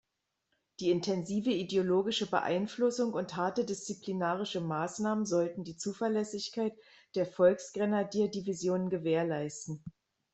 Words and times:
Die 0.79 0.89
intensive 0.89 1.51
ideologische 1.51 2.27
Beeinflussung 2.27 3.13
und 3.13 3.35
harte 3.35 3.65
disziplinarische 3.65 4.59
Maßnahmen 4.59 5.27
sollten 5.27 5.63
die 5.63 5.77
Zuverlässigkeit 5.77 6.75
der 7.13 7.27
Volksgrenadier-Divisionen 7.27 8.89
gewährleisten. 8.89 9.83